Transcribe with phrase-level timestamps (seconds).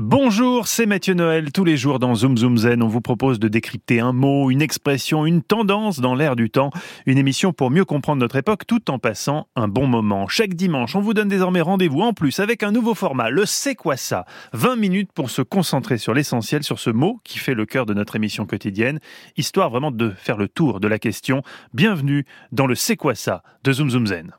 [0.00, 1.52] Bonjour, c'est Mathieu Noël.
[1.52, 4.62] Tous les jours dans Zoom Zoom Zen, on vous propose de décrypter un mot, une
[4.62, 6.70] expression, une tendance dans l'air du temps.
[7.04, 10.28] Une émission pour mieux comprendre notre époque tout en passant un bon moment.
[10.28, 13.74] Chaque dimanche, on vous donne désormais rendez-vous en plus avec un nouveau format, le C'est
[13.74, 14.24] quoi ça?
[14.54, 17.92] 20 minutes pour se concentrer sur l'essentiel, sur ce mot qui fait le cœur de
[17.92, 18.98] notre émission quotidienne,
[19.36, 21.42] histoire vraiment de faire le tour de la question.
[21.74, 24.32] Bienvenue dans le C'est quoi ça de Zoom Zoom Zen.